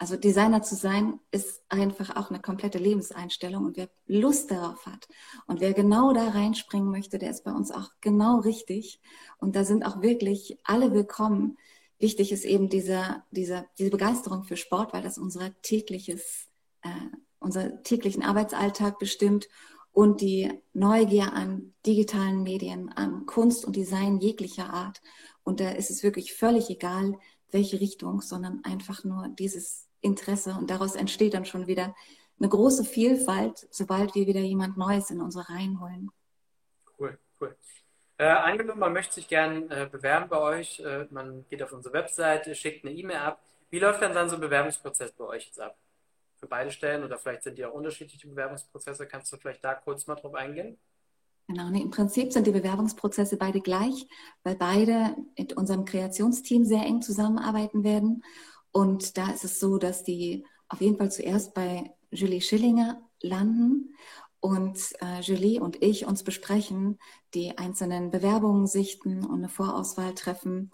Also 0.01 0.17
Designer 0.17 0.63
zu 0.63 0.73
sein 0.73 1.19
ist 1.29 1.61
einfach 1.69 2.15
auch 2.15 2.31
eine 2.31 2.41
komplette 2.41 2.79
Lebenseinstellung 2.79 3.65
und 3.65 3.77
wer 3.77 3.87
Lust 4.07 4.49
darauf 4.49 4.87
hat 4.87 5.07
und 5.45 5.61
wer 5.61 5.73
genau 5.73 6.11
da 6.11 6.29
reinspringen 6.29 6.89
möchte, 6.89 7.19
der 7.19 7.29
ist 7.29 7.43
bei 7.43 7.51
uns 7.51 7.69
auch 7.69 7.91
genau 8.01 8.39
richtig. 8.39 8.99
Und 9.37 9.55
da 9.55 9.63
sind 9.63 9.85
auch 9.85 10.01
wirklich 10.01 10.57
alle 10.63 10.91
willkommen. 10.91 11.55
Wichtig 11.99 12.31
ist 12.31 12.45
eben 12.45 12.67
diese, 12.67 13.21
diese, 13.29 13.67
diese 13.77 13.91
Begeisterung 13.91 14.43
für 14.43 14.57
Sport, 14.57 14.91
weil 14.91 15.03
das 15.03 15.19
unser 15.19 15.53
tägliches, 15.61 16.47
äh, 16.81 16.89
unser 17.37 17.83
täglichen 17.83 18.23
Arbeitsalltag 18.23 18.97
bestimmt 18.97 19.49
und 19.91 20.19
die 20.19 20.51
Neugier 20.73 21.33
an 21.33 21.75
digitalen 21.85 22.41
Medien, 22.41 22.89
an 22.89 23.27
Kunst 23.27 23.65
und 23.65 23.75
Design 23.75 24.17
jeglicher 24.17 24.73
Art. 24.73 24.99
Und 25.43 25.59
da 25.59 25.69
ist 25.69 25.91
es 25.91 26.01
wirklich 26.01 26.33
völlig 26.33 26.71
egal, 26.71 27.19
welche 27.51 27.79
Richtung, 27.79 28.21
sondern 28.21 28.63
einfach 28.63 29.03
nur 29.03 29.27
dieses 29.27 29.90
Interesse 30.01 30.55
und 30.59 30.69
daraus 30.69 30.95
entsteht 30.95 31.33
dann 31.33 31.45
schon 31.45 31.67
wieder 31.67 31.95
eine 32.39 32.49
große 32.49 32.83
Vielfalt, 32.83 33.67
sobald 33.69 34.15
wir 34.15 34.27
wieder 34.27 34.39
jemand 34.39 34.77
Neues 34.77 35.11
in 35.11 35.21
unsere 35.21 35.47
Reihen 35.49 35.79
holen. 35.79 36.09
Cool, 36.99 37.17
cool. 37.39 37.55
Äh, 38.17 38.25
angenommen, 38.25 38.79
man 38.79 38.93
möchte 38.93 39.15
sich 39.15 39.27
gern 39.27 39.69
äh, 39.69 39.87
bewerben 39.91 40.29
bei 40.29 40.37
euch, 40.39 40.79
äh, 40.79 41.07
man 41.11 41.45
geht 41.49 41.61
auf 41.63 41.71
unsere 41.71 41.93
Webseite, 41.93 42.53
schickt 42.55 42.85
eine 42.85 42.93
E-Mail 42.93 43.17
ab. 43.17 43.41
Wie 43.69 43.79
läuft 43.79 44.01
dann, 44.01 44.13
dann 44.13 44.29
so 44.29 44.35
ein 44.35 44.41
Bewerbungsprozess 44.41 45.11
bei 45.13 45.25
euch 45.25 45.45
jetzt 45.45 45.59
ab? 45.59 45.77
Für 46.35 46.47
beide 46.47 46.71
Stellen 46.71 47.03
oder 47.03 47.17
vielleicht 47.17 47.43
sind 47.43 47.57
die 47.57 47.65
auch 47.65 47.73
unterschiedliche 47.73 48.27
Bewerbungsprozesse. 48.27 49.07
Kannst 49.07 49.31
du 49.31 49.37
vielleicht 49.37 49.63
da 49.63 49.75
kurz 49.75 50.07
mal 50.07 50.15
drauf 50.15 50.33
eingehen? 50.33 50.77
Genau, 51.47 51.69
nee, 51.69 51.81
im 51.81 51.91
Prinzip 51.91 52.31
sind 52.31 52.47
die 52.47 52.51
Bewerbungsprozesse 52.51 53.37
beide 53.37 53.61
gleich, 53.61 54.07
weil 54.43 54.55
beide 54.55 55.15
mit 55.37 55.53
unserem 55.53 55.85
Kreationsteam 55.85 56.63
sehr 56.63 56.83
eng 56.83 57.01
zusammenarbeiten 57.01 57.83
werden 57.83 58.23
und 58.71 59.17
da 59.17 59.31
ist 59.31 59.43
es 59.43 59.59
so, 59.59 59.77
dass 59.77 60.03
die 60.03 60.45
auf 60.67 60.81
jeden 60.81 60.97
Fall 60.97 61.11
zuerst 61.11 61.53
bei 61.53 61.93
Julie 62.11 62.41
Schillinger 62.41 63.01
landen 63.21 63.95
und 64.39 64.79
äh, 65.01 65.21
Julie 65.21 65.61
und 65.61 65.81
ich 65.83 66.05
uns 66.05 66.23
besprechen, 66.23 66.97
die 67.33 67.57
einzelnen 67.57 68.11
Bewerbungen 68.11 68.67
sichten 68.67 69.23
und 69.25 69.39
eine 69.39 69.49
Vorauswahl 69.49 70.15
treffen 70.15 70.71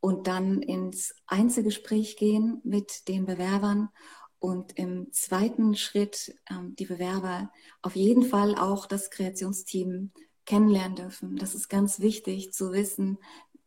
und 0.00 0.26
dann 0.26 0.62
ins 0.62 1.14
Einzelgespräch 1.26 2.16
gehen 2.16 2.60
mit 2.64 3.08
den 3.08 3.26
Bewerbern 3.26 3.90
und 4.38 4.76
im 4.76 5.12
zweiten 5.12 5.76
Schritt 5.76 6.34
ähm, 6.50 6.74
die 6.76 6.86
Bewerber 6.86 7.52
auf 7.82 7.94
jeden 7.94 8.24
Fall 8.24 8.56
auch 8.56 8.86
das 8.86 9.10
Kreationsteam 9.10 10.10
kennenlernen 10.46 10.96
dürfen. 10.96 11.36
Das 11.36 11.54
ist 11.54 11.68
ganz 11.68 12.00
wichtig 12.00 12.52
zu 12.52 12.72
wissen, 12.72 13.18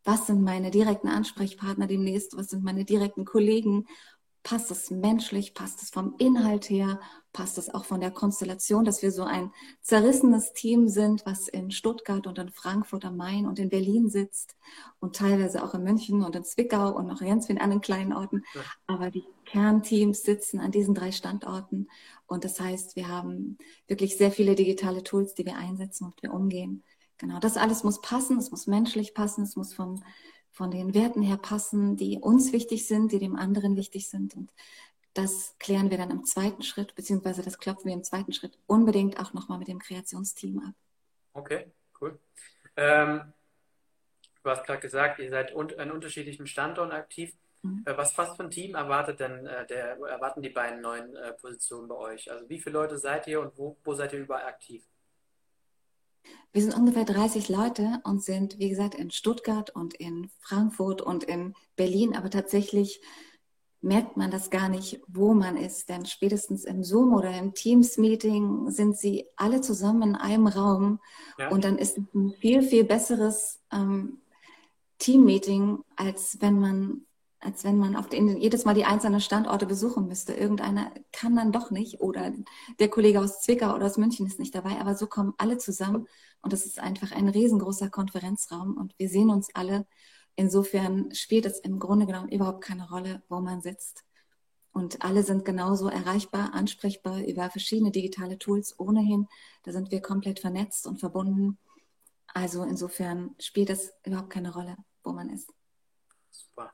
was 0.06 0.28
sind 0.28 0.42
meine 0.42 0.72
direkten 0.72 1.10
Ansprechpartner 1.10 1.88
demnächst, 1.88 2.38
was 2.38 2.50
sind 2.50 2.64
meine 2.64 2.86
direkten 2.86 3.26
Kollegen, 3.26 3.86
passt 4.46 4.70
es 4.70 4.92
menschlich, 4.92 5.56
passt 5.56 5.82
es 5.82 5.90
vom 5.90 6.14
Inhalt 6.20 6.70
her, 6.70 7.00
passt 7.34 7.58
es 7.58 7.74
auch 7.74 7.84
von 7.84 8.00
der 8.00 8.12
Konstellation, 8.12 8.86
dass 8.86 9.02
wir 9.02 9.12
so 9.12 9.24
ein 9.24 9.52
zerrissenes 9.82 10.54
Team 10.54 10.88
sind, 10.88 11.26
was 11.26 11.48
in 11.48 11.72
Stuttgart 11.72 12.28
und 12.28 12.38
in 12.38 12.52
Frankfurt 12.52 13.06
am 13.06 13.18
Main 13.18 13.48
und 13.48 13.58
in 13.58 13.70
Berlin 13.70 14.08
sitzt 14.08 14.56
und 15.00 15.16
teilweise 15.16 15.64
auch 15.64 15.74
in 15.74 15.84
München 15.84 16.24
und 16.24 16.36
in 16.36 16.44
Zwickau 16.44 16.96
und 16.96 17.08
noch 17.08 17.22
ganz 17.22 17.48
vielen 17.48 17.58
anderen 17.58 17.82
kleinen 17.82 18.14
Orten. 18.14 18.44
Aber 18.86 19.10
die 19.10 19.26
Kernteams 19.46 20.22
sitzen 20.22 20.60
an 20.60 20.72
diesen 20.72 20.94
drei 20.94 21.12
Standorten. 21.12 21.90
Und 22.28 22.44
das 22.44 22.60
heißt, 22.60 22.96
wir 22.96 23.08
haben 23.08 23.58
wirklich 23.88 24.16
sehr 24.16 24.32
viele 24.32 24.54
digitale 24.54 25.04
Tools, 25.04 25.34
die 25.34 25.46
wir 25.46 25.58
einsetzen 25.58 26.06
und 26.06 26.22
wir 26.22 26.32
umgehen. 26.32 26.84
Genau, 27.18 27.40
das 27.40 27.58
alles 27.58 27.84
muss 27.84 28.02
passen, 28.02 28.38
es 28.38 28.52
muss 28.52 28.68
menschlich 28.68 29.14
passen, 29.14 29.44
es 29.44 29.56
muss 29.56 29.74
vom 29.74 30.04
von 30.56 30.72
den 30.72 30.94
Werten 30.94 31.22
her 31.22 31.36
passen, 31.36 31.98
die 31.98 32.18
uns 32.18 32.54
wichtig 32.54 32.88
sind, 32.88 33.12
die 33.12 33.20
dem 33.20 33.36
anderen 33.36 33.76
wichtig 33.76 34.10
sind. 34.10 34.36
Und 34.36 34.54
das 35.14 35.54
klären 35.60 35.92
wir 35.92 35.98
dann 35.98 36.12
im 36.12 36.24
zweiten 36.24 36.64
Schritt, 36.64 36.96
beziehungsweise 36.96 37.42
das 37.42 37.58
klopfen 37.58 37.88
wir 37.88 37.94
im 37.94 38.06
zweiten 38.06 38.32
Schritt 38.32 38.58
unbedingt 38.66 39.20
auch 39.20 39.34
nochmal 39.34 39.60
mit 39.60 39.68
dem 39.68 39.80
Kreationsteam 39.80 40.60
ab. 40.60 40.74
Okay, 41.34 41.74
cool. 42.00 42.18
Ähm, 42.78 43.34
du 44.44 44.50
hast 44.50 44.66
gerade 44.66 44.80
gesagt, 44.80 45.20
ihr 45.20 45.30
seid 45.30 45.54
un 45.54 45.78
an 45.78 45.92
unterschiedlichen 45.92 46.48
Standorten 46.48 46.94
aktiv. 46.94 47.34
Mhm. 47.62 47.84
Äh, 47.86 47.98
was 47.98 48.14
fast 48.14 48.40
ein 48.40 48.50
Team 48.50 48.76
erwartet 48.76 49.20
denn 49.20 49.46
äh, 49.46 49.68
der, 49.68 49.98
erwarten 49.98 50.42
die 50.42 50.50
beiden 50.50 50.80
neuen 50.80 51.18
äh, 51.18 51.34
Positionen 51.34 51.90
bei 51.90 51.96
euch? 51.96 52.32
Also 52.32 52.48
wie 52.48 52.62
viele 52.62 52.74
Leute 52.74 52.98
seid 52.98 53.28
ihr 53.28 53.42
und 53.42 53.58
wo, 53.58 53.78
wo 53.84 53.94
seid 53.94 54.14
ihr 54.14 54.20
überall 54.20 54.46
aktiv? 54.46 54.86
Wir 56.54 56.62
sind 56.62 56.76
ungefähr 56.76 57.06
30 57.06 57.50
Leute 57.50 58.00
und 58.04 58.24
sind, 58.24 58.60
wie 58.60 58.70
gesagt, 58.70 58.96
in 58.96 59.12
Stuttgart 59.12 59.70
und 59.70 59.94
in 59.94 60.30
Frankfurt 60.40 61.02
und 61.02 61.24
in 61.24 61.54
Berlin. 61.76 62.16
Aber 62.16 62.30
tatsächlich 62.30 63.02
merkt 63.82 64.18
man 64.18 64.32
das 64.32 64.50
gar 64.50 64.68
nicht, 64.68 65.00
wo 65.08 65.34
man 65.34 65.58
ist. 65.58 65.90
Denn 65.90 66.06
spätestens 66.06 66.66
im 66.66 66.84
Zoom 66.84 67.14
oder 67.14 67.38
im 67.38 67.54
Teams-Meeting 67.54 68.72
sind 68.72 68.98
sie 68.98 69.26
alle 69.36 69.62
zusammen 69.62 70.02
in 70.02 70.16
einem 70.16 70.48
Raum. 70.48 71.00
Ja. 71.38 71.50
Und 71.50 71.64
dann 71.64 71.78
ist 71.78 71.98
ein 71.98 72.34
viel, 72.40 72.64
viel 72.64 72.84
besseres 72.84 73.62
ähm, 73.72 74.22
Team-Meeting, 75.00 75.80
als 75.96 76.38
wenn 76.42 76.60
man 76.60 77.05
als 77.46 77.64
wenn 77.64 77.78
man 77.78 77.96
auf 77.96 78.10
den, 78.10 78.38
jedes 78.38 78.66
Mal 78.66 78.74
die 78.74 78.86
einzelnen 78.86 79.22
Standorte 79.22 79.68
besuchen 79.68 80.08
müsste. 80.08 80.34
Irgendeiner 80.34 80.92
kann 81.12 81.36
dann 81.36 81.52
doch 81.52 81.70
nicht 81.70 82.02
oder 82.02 82.34
der 82.80 82.90
Kollege 82.90 83.20
aus 83.22 83.42
Zwickau 83.42 83.76
oder 83.76 83.86
aus 83.86 83.98
München 83.98 84.26
ist 84.26 84.40
nicht 84.40 84.56
dabei, 84.56 84.80
aber 84.82 84.96
so 84.96 85.06
kommen 85.06 85.34
alle 85.38 85.58
zusammen 85.60 86.08
und 86.42 86.54
es 86.54 86.66
ist 86.66 86.80
einfach 86.80 87.12
ein 87.12 87.30
riesengroßer 87.30 87.90
Konferenzraum 87.90 88.76
und 88.78 88.98
wir 88.98 89.10
sehen 89.10 89.30
uns 89.30 89.54
alle. 89.54 89.86
Insofern 90.36 91.14
spielt 91.14 91.46
es 91.46 91.60
im 91.60 91.80
Grunde 91.80 92.08
genommen 92.08 92.30
überhaupt 92.30 92.62
keine 92.62 92.90
Rolle, 92.90 93.22
wo 93.30 93.40
man 93.40 93.62
sitzt. 93.62 94.04
Und 94.74 95.04
alle 95.04 95.24
sind 95.24 95.46
genauso 95.46 95.88
erreichbar, 95.88 96.54
ansprechbar 96.54 97.24
über 97.24 97.50
verschiedene 97.50 97.92
digitale 97.92 98.38
Tools 98.38 98.78
ohnehin. 98.78 99.28
Da 99.64 99.72
sind 99.72 99.92
wir 99.92 100.02
komplett 100.02 100.40
vernetzt 100.40 100.86
und 100.88 101.00
verbunden. 101.00 101.58
Also 102.28 102.64
insofern 102.64 103.36
spielt 103.40 103.70
es 103.70 103.94
überhaupt 104.04 104.32
keine 104.32 104.54
Rolle, 104.54 104.76
wo 105.04 105.14
man 105.14 105.30
ist. 105.30 105.50
Super. 106.30 106.74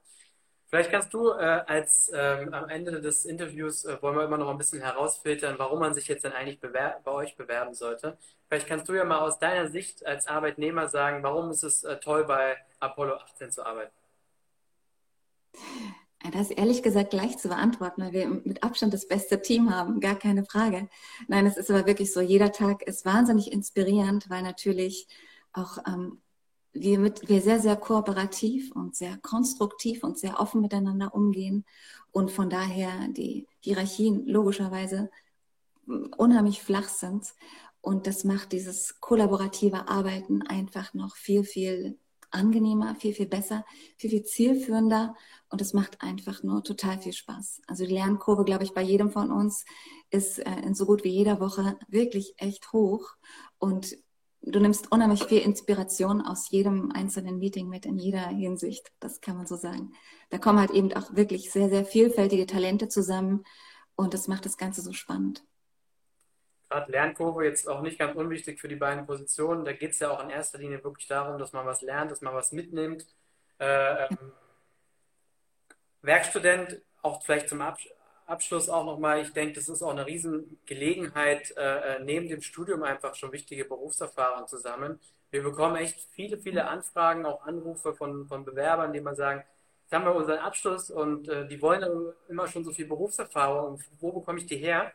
Vielleicht 0.71 0.89
kannst 0.89 1.13
du 1.13 1.31
äh, 1.31 1.63
als 1.67 2.09
ähm, 2.15 2.53
am 2.53 2.69
Ende 2.69 3.01
des 3.01 3.25
Interviews 3.25 3.83
äh, 3.83 4.01
wollen 4.01 4.15
wir 4.15 4.23
immer 4.23 4.37
noch 4.37 4.47
ein 4.47 4.57
bisschen 4.57 4.81
herausfiltern, 4.81 5.59
warum 5.59 5.79
man 5.79 5.93
sich 5.93 6.07
jetzt 6.07 6.23
dann 6.23 6.31
eigentlich 6.31 6.61
bei 6.61 7.11
euch 7.11 7.35
bewerben 7.35 7.73
sollte. 7.73 8.17
Vielleicht 8.47 8.67
kannst 8.67 8.87
du 8.87 8.93
ja 8.93 9.03
mal 9.03 9.19
aus 9.19 9.37
deiner 9.37 9.67
Sicht 9.67 10.05
als 10.05 10.27
Arbeitnehmer 10.27 10.87
sagen, 10.87 11.23
warum 11.23 11.51
ist 11.51 11.63
es 11.63 11.83
äh, 11.83 11.99
toll, 11.99 12.23
bei 12.23 12.55
Apollo 12.79 13.15
18 13.15 13.51
zu 13.51 13.65
arbeiten? 13.65 13.91
Das 16.31 16.49
ist 16.49 16.57
ehrlich 16.57 16.81
gesagt 16.83 17.09
gleich 17.09 17.37
zu 17.37 17.49
beantworten, 17.49 18.03
weil 18.03 18.13
wir 18.13 18.29
mit 18.29 18.63
Abstand 18.63 18.93
das 18.93 19.09
beste 19.09 19.41
Team 19.41 19.75
haben, 19.75 19.99
gar 19.99 20.15
keine 20.15 20.45
Frage. 20.45 20.87
Nein, 21.27 21.47
es 21.47 21.57
ist 21.57 21.69
aber 21.69 21.85
wirklich 21.85 22.13
so, 22.13 22.21
jeder 22.21 22.53
Tag 22.53 22.83
ist 22.83 23.05
wahnsinnig 23.05 23.51
inspirierend, 23.51 24.29
weil 24.29 24.41
natürlich 24.41 25.09
auch 25.51 25.79
ähm, 25.85 26.20
wir, 26.73 26.99
mit, 26.99 27.27
wir 27.27 27.41
sehr, 27.41 27.59
sehr 27.59 27.75
kooperativ 27.75 28.71
und 28.71 28.95
sehr 28.95 29.17
konstruktiv 29.17 30.03
und 30.03 30.17
sehr 30.17 30.39
offen 30.39 30.61
miteinander 30.61 31.13
umgehen 31.13 31.65
und 32.11 32.31
von 32.31 32.49
daher 32.49 33.07
die 33.09 33.47
Hierarchien 33.59 34.25
logischerweise 34.25 35.09
unheimlich 36.17 36.61
flach 36.61 36.89
sind. 36.89 37.33
Und 37.81 38.05
das 38.05 38.23
macht 38.23 38.51
dieses 38.51 38.99
kollaborative 38.99 39.87
Arbeiten 39.87 40.43
einfach 40.43 40.93
noch 40.93 41.15
viel, 41.15 41.43
viel 41.43 41.97
angenehmer, 42.29 42.95
viel, 42.95 43.13
viel 43.13 43.25
besser, 43.25 43.65
viel, 43.97 44.09
viel 44.09 44.23
zielführender 44.23 45.15
und 45.49 45.61
es 45.61 45.73
macht 45.73 46.01
einfach 46.01 46.43
nur 46.43 46.63
total 46.63 46.99
viel 46.99 47.13
Spaß. 47.13 47.61
Also 47.67 47.85
die 47.85 47.93
Lernkurve, 47.93 48.45
glaube 48.45 48.63
ich, 48.63 48.73
bei 48.73 48.81
jedem 48.81 49.11
von 49.11 49.31
uns 49.31 49.65
ist 50.09 50.39
äh, 50.39 50.59
in 50.63 50.73
so 50.73 50.85
gut 50.85 51.03
wie 51.03 51.09
jeder 51.09 51.39
Woche 51.39 51.77
wirklich 51.87 52.35
echt 52.37 52.71
hoch 52.71 53.15
und 53.57 53.97
du 54.41 54.59
nimmst 54.59 54.91
unheimlich 54.91 55.23
viel 55.25 55.41
Inspiration 55.41 56.21
aus 56.21 56.49
jedem 56.49 56.91
einzelnen 56.91 57.37
Meeting 57.37 57.69
mit 57.69 57.85
in 57.85 57.97
jeder 57.97 58.27
Hinsicht. 58.27 58.91
Das 58.99 59.21
kann 59.21 59.37
man 59.37 59.45
so 59.45 59.55
sagen. 59.55 59.93
Da 60.29 60.37
kommen 60.37 60.59
halt 60.59 60.71
eben 60.71 60.91
auch 60.93 61.15
wirklich 61.15 61.51
sehr, 61.51 61.69
sehr 61.69 61.85
vielfältige 61.85 62.45
Talente 62.45 62.87
zusammen 62.87 63.45
und 63.95 64.13
das 64.13 64.27
macht 64.27 64.45
das 64.45 64.57
Ganze 64.57 64.81
so 64.81 64.93
spannend. 64.93 65.43
Gerade 66.69 66.91
Lernkurve 66.91 67.45
jetzt 67.45 67.67
auch 67.67 67.81
nicht 67.81 67.99
ganz 67.99 68.15
unwichtig 68.15 68.59
für 68.59 68.69
die 68.69 68.77
beiden 68.77 69.05
Positionen. 69.05 69.65
Da 69.65 69.73
geht 69.73 69.91
es 69.91 69.99
ja 69.99 70.09
auch 70.09 70.23
in 70.23 70.29
erster 70.29 70.57
Linie 70.57 70.83
wirklich 70.83 71.07
darum, 71.07 71.37
dass 71.37 71.51
man 71.51 71.65
was 71.65 71.81
lernt, 71.81 72.11
dass 72.11 72.21
man 72.21 72.33
was 72.33 72.53
mitnimmt. 72.53 73.05
Äh, 73.59 74.05
ähm, 74.05 74.31
Werkstudent, 76.01 76.81
auch 77.01 77.21
vielleicht 77.23 77.49
zum 77.49 77.61
Abschluss 77.61 77.93
Abschluss 78.31 78.69
auch 78.69 78.85
nochmal, 78.85 79.21
ich 79.21 79.33
denke, 79.33 79.53
das 79.53 79.69
ist 79.69 79.83
auch 79.83 79.91
eine 79.91 80.07
Riesengelegenheit, 80.07 81.53
äh, 81.57 81.97
äh, 81.97 82.03
neben 82.03 82.29
dem 82.29 82.41
Studium 82.41 82.83
einfach 82.83 83.13
schon 83.15 83.31
wichtige 83.31 83.65
Berufserfahrung 83.65 84.47
zu 84.47 84.57
sammeln. 84.57 84.99
Wir 85.29 85.43
bekommen 85.43 85.75
echt 85.75 85.99
viele, 86.13 86.37
viele 86.37 86.67
Anfragen, 86.67 87.25
auch 87.25 87.45
Anrufe 87.45 87.93
von, 87.93 88.27
von 88.27 88.43
Bewerbern, 88.43 88.93
die 88.93 89.01
mal 89.01 89.15
sagen, 89.15 89.43
jetzt 89.83 89.93
haben 89.93 90.05
wir 90.05 90.15
unseren 90.15 90.39
Abschluss 90.39 90.89
und 90.89 91.29
äh, 91.29 91.47
die 91.47 91.61
wollen 91.61 92.13
immer 92.29 92.47
schon 92.47 92.63
so 92.63 92.71
viel 92.71 92.87
Berufserfahrung. 92.87 93.81
Wo 93.99 94.11
bekomme 94.11 94.39
ich 94.39 94.45
die 94.45 94.57
her? 94.57 94.91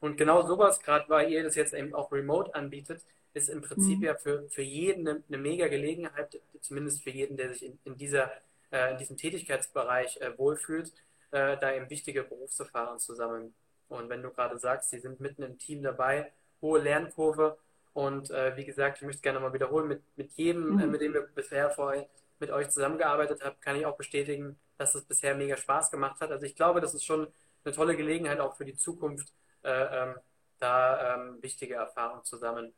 Und 0.00 0.16
genau 0.16 0.42
sowas, 0.46 0.80
gerade 0.80 1.08
weil 1.08 1.30
ihr 1.30 1.42
das 1.42 1.54
jetzt 1.54 1.74
eben 1.74 1.94
auch 1.94 2.10
remote 2.10 2.54
anbietet, 2.54 3.04
ist 3.34 3.48
im 3.48 3.62
Prinzip 3.62 3.98
mhm. 3.98 4.04
ja 4.04 4.14
für, 4.16 4.48
für 4.48 4.62
jeden 4.62 5.06
eine, 5.06 5.22
eine, 5.28 5.38
mega 5.38 5.68
Gelegenheit, 5.68 6.40
zumindest 6.60 7.02
für 7.02 7.10
jeden, 7.10 7.36
der 7.36 7.52
sich 7.52 7.64
in, 7.64 7.78
in, 7.84 7.96
dieser, 7.96 8.32
äh, 8.72 8.92
in 8.92 8.98
diesem 8.98 9.16
Tätigkeitsbereich 9.16 10.20
äh, 10.20 10.36
wohlfühlt, 10.36 10.92
äh, 11.32 11.56
da 11.58 11.72
eben 11.72 11.90
wichtige 11.90 12.22
Berufserfahrungen 12.22 12.98
zu 12.98 13.14
sammeln. 13.14 13.54
Und 13.88 14.08
wenn 14.08 14.22
du 14.22 14.30
gerade 14.30 14.58
sagst, 14.58 14.90
sie 14.90 15.00
sind 15.00 15.20
mitten 15.20 15.42
im 15.42 15.58
Team 15.58 15.82
dabei, 15.82 16.32
hohe 16.62 16.80
Lernkurve 16.80 17.58
und 17.92 18.30
äh, 18.30 18.56
wie 18.56 18.64
gesagt, 18.64 18.98
ich 18.98 19.02
möchte 19.02 19.18
es 19.18 19.22
gerne 19.22 19.40
mal 19.40 19.52
wiederholen, 19.52 19.88
mit, 19.88 20.02
mit 20.16 20.32
jedem, 20.32 20.78
äh, 20.78 20.86
mhm. 20.86 20.90
mit 20.92 21.00
dem 21.00 21.14
wir 21.14 21.22
bisher 21.22 21.70
vorher 21.70 22.08
mit 22.38 22.50
euch 22.50 22.70
zusammengearbeitet 22.70 23.44
haben, 23.44 23.56
kann 23.60 23.76
ich 23.76 23.84
auch 23.84 23.96
bestätigen, 23.96 24.58
dass 24.78 24.94
es 24.94 25.04
bisher 25.04 25.34
mega 25.34 25.56
Spaß 25.56 25.90
gemacht 25.90 26.20
hat. 26.20 26.30
Also 26.30 26.46
ich 26.46 26.56
glaube, 26.56 26.80
das 26.80 26.94
ist 26.94 27.04
schon 27.04 27.28
eine 27.64 27.74
tolle 27.74 27.96
Gelegenheit 27.96 28.40
auch 28.40 28.56
für 28.56 28.64
die 28.64 28.76
Zukunft, 28.76 29.32
äh, 29.62 29.70
ähm, 29.70 30.14
da 30.58 31.14
ähm, 31.14 31.42
wichtige 31.42 31.74
Erfahrungen 31.74 32.24
zu 32.24 32.36
sammeln. 32.36 32.72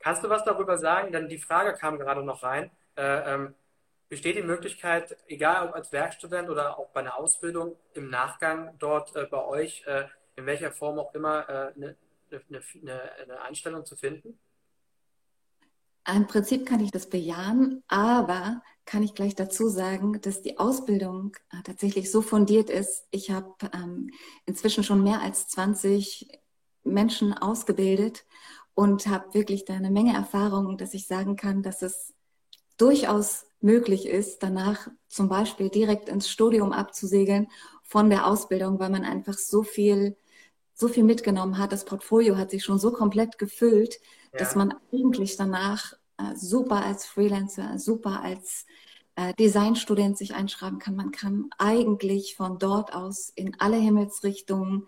Kannst 0.00 0.24
du 0.24 0.28
was 0.28 0.44
darüber 0.44 0.78
sagen? 0.78 1.12
Denn 1.12 1.28
die 1.28 1.38
Frage 1.38 1.74
kam 1.74 1.98
gerade 1.98 2.22
noch 2.22 2.42
rein. 2.42 2.70
Äh, 2.96 3.34
ähm, 3.34 3.54
besteht 4.08 4.36
die 4.36 4.42
Möglichkeit, 4.42 5.16
egal 5.26 5.68
ob 5.68 5.74
als 5.74 5.92
Werkstudent 5.92 6.48
oder 6.48 6.78
auch 6.78 6.90
bei 6.90 7.00
einer 7.00 7.18
Ausbildung, 7.18 7.76
im 7.94 8.10
Nachgang 8.10 8.74
dort 8.78 9.14
äh, 9.16 9.26
bei 9.26 9.44
euch, 9.44 9.84
äh, 9.86 10.04
in 10.36 10.46
welcher 10.46 10.72
Form 10.72 10.98
auch 10.98 11.14
immer, 11.14 11.48
äh, 11.48 11.72
eine, 11.74 11.96
eine, 12.30 13.02
eine 13.22 13.40
Einstellung 13.42 13.84
zu 13.84 13.96
finden? 13.96 14.38
Im 16.06 16.26
Prinzip 16.26 16.66
kann 16.66 16.80
ich 16.80 16.90
das 16.90 17.10
bejahen, 17.10 17.82
aber 17.86 18.62
kann 18.86 19.02
ich 19.02 19.14
gleich 19.14 19.34
dazu 19.34 19.68
sagen, 19.68 20.18
dass 20.22 20.40
die 20.40 20.58
Ausbildung 20.58 21.36
äh, 21.50 21.62
tatsächlich 21.62 22.10
so 22.10 22.22
fundiert 22.22 22.70
ist. 22.70 23.06
Ich 23.10 23.30
habe 23.30 23.54
ähm, 23.74 24.10
inzwischen 24.46 24.84
schon 24.84 25.04
mehr 25.04 25.20
als 25.20 25.48
20 25.48 26.40
Menschen 26.82 27.34
ausgebildet 27.34 28.24
und 28.74 29.06
habe 29.06 29.34
wirklich 29.34 29.66
da 29.66 29.74
eine 29.74 29.90
Menge 29.90 30.14
Erfahrung, 30.14 30.78
dass 30.78 30.94
ich 30.94 31.06
sagen 31.06 31.36
kann, 31.36 31.62
dass 31.62 31.82
es 31.82 32.14
durchaus 32.78 33.47
möglich 33.60 34.06
ist, 34.06 34.42
danach 34.42 34.88
zum 35.08 35.28
Beispiel 35.28 35.68
direkt 35.68 36.08
ins 36.08 36.28
Studium 36.28 36.72
abzusegeln 36.72 37.48
von 37.82 38.10
der 38.10 38.26
Ausbildung, 38.26 38.78
weil 38.78 38.90
man 38.90 39.04
einfach 39.04 39.36
so 39.36 39.62
viel, 39.62 40.16
so 40.74 40.88
viel 40.88 41.04
mitgenommen 41.04 41.58
hat. 41.58 41.72
Das 41.72 41.84
Portfolio 41.84 42.36
hat 42.36 42.50
sich 42.50 42.64
schon 42.64 42.78
so 42.78 42.92
komplett 42.92 43.38
gefüllt, 43.38 43.98
ja. 44.32 44.38
dass 44.38 44.54
man 44.54 44.74
eigentlich 44.92 45.36
danach 45.36 45.94
äh, 46.18 46.34
super 46.36 46.84
als 46.84 47.06
Freelancer, 47.06 47.78
super 47.78 48.22
als 48.22 48.66
äh, 49.16 49.34
Designstudent 49.34 50.16
sich 50.16 50.34
einschreiben 50.34 50.78
kann. 50.78 50.94
Man 50.94 51.10
kann 51.10 51.50
eigentlich 51.58 52.36
von 52.36 52.58
dort 52.58 52.94
aus 52.94 53.30
in 53.34 53.58
alle 53.58 53.76
Himmelsrichtungen 53.76 54.86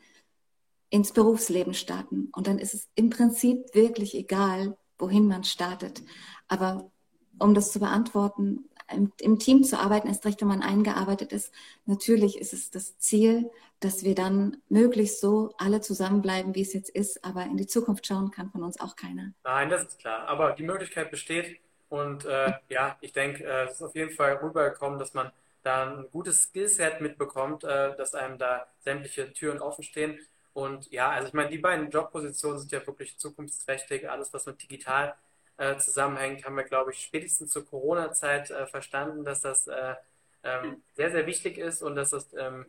ins 0.91 1.13
Berufsleben 1.13 1.75
starten. 1.75 2.29
Und 2.33 2.47
dann 2.47 2.59
ist 2.59 2.75
es 2.75 2.89
im 2.95 3.11
Prinzip 3.11 3.75
wirklich 3.75 4.15
egal, 4.15 4.77
wohin 4.99 5.27
man 5.27 5.45
startet. 5.45 6.03
Aber 6.49 6.91
um 7.41 7.55
das 7.55 7.73
zu 7.73 7.81
beantworten, 7.81 8.65
im, 8.93 9.13
im, 9.21 9.39
Team 9.39 9.63
zu 9.63 9.79
arbeiten, 9.79 10.09
erst 10.09 10.25
recht, 10.27 10.41
wenn 10.41 10.49
man 10.49 10.63
eingearbeitet 10.63 11.33
ist. 11.33 11.53
Natürlich 11.87 12.39
ist 12.39 12.53
es 12.53 12.71
das 12.71 12.99
Ziel, 12.99 13.51
dass 13.79 14.05
wir 14.05 14.15
dann 14.15 14.59
möglichst 14.69 15.21
so 15.21 15.55
alle 15.59 15.81
zusammenbleiben, 15.81 16.55
wie 16.55 16.63
es 16.63 16.73
jetzt 16.73 16.91
ist, 16.91 17.25
aber 17.25 17.45
in 17.45 17.57
die 17.57 17.67
Zukunft 17.67 18.07
schauen 18.07 18.31
kann 18.31 18.51
von 18.51 18.63
uns 18.63 18.81
auch 18.81 18.97
keiner. 18.97 19.33
Nein, 19.45 19.71
das 19.71 19.83
ist 19.83 19.99
klar. 20.01 20.29
Aber 20.29 20.53
die 20.53 20.65
Möglichkeit 20.65 21.11
besteht 21.11 21.61
und 21.89 22.25
äh, 22.25 22.53
ja, 22.69 22.97
ich 23.01 23.13
denke, 23.13 23.45
äh, 23.45 23.65
es 23.65 23.73
ist 23.73 23.83
auf 23.83 23.95
jeden 23.95 24.13
Fall 24.13 24.35
rübergekommen, 24.35 24.99
dass 24.99 25.15
man 25.15 25.33
da 25.63 25.91
ein 25.91 26.07
gutes 26.11 26.43
Skillset 26.43 27.01
mitbekommt, 27.01 27.65
äh, 27.65 27.97
dass 27.97 28.15
einem 28.15 28.39
da 28.39 28.67
sämtliche 28.81 29.33
Türen 29.33 29.61
offen 29.61 29.83
stehen. 29.83 30.19
Und 30.53 30.91
ja, 30.91 31.11
also 31.11 31.29
ich 31.29 31.35
meine, 31.35 31.51
die 31.51 31.59
beiden 31.59 31.91
Jobpositionen 31.91 32.59
sind 32.59 32.73
ja 32.73 32.87
wirklich 32.87 33.19
zukunftsträchtig. 33.19 34.09
Alles, 34.09 34.33
was 34.33 34.47
mit 34.47 34.63
digital 34.63 35.15
äh, 35.61 35.77
zusammenhängt, 35.77 36.45
haben 36.47 36.57
wir, 36.57 36.65
glaube 36.65 36.91
ich, 36.93 37.01
spätestens 37.01 37.53
zur 37.53 37.67
Corona-Zeit 37.67 38.51
äh, 38.51 38.67
verstanden, 38.67 39.25
dass 39.25 39.43
das 39.43 39.67
äh, 39.67 39.95
ähm, 40.43 40.83
sehr, 40.97 41.11
sehr 41.11 41.27
wichtig 41.27 41.59
ist 41.59 41.83
und 41.83 41.97
dass 41.97 42.11
das 42.11 42.33
ähm, 42.33 42.65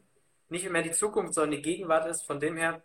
nicht 0.49 0.69
mehr 0.69 0.81
die 0.81 0.91
Zukunft, 0.91 1.33
sondern 1.33 1.51
die 1.51 1.61
Gegenwart 1.61 2.05
ist. 2.07 2.23
Von 2.23 2.41
dem 2.41 2.57
her 2.57 2.81